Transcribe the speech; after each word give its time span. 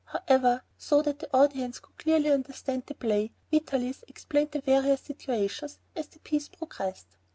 However, 0.05 0.63
so 0.79 1.03
that 1.03 1.19
the 1.19 1.29
audience 1.31 1.79
would 1.83 1.95
clearly 1.99 2.31
understand 2.31 2.87
the 2.87 2.95
play, 2.95 3.33
Vitalis 3.51 4.03
explained 4.07 4.49
the 4.49 4.61
various 4.61 5.01
situations, 5.01 5.77
as 5.95 6.07
the 6.07 6.17
piece 6.17 6.49
progressed. 6.49 7.17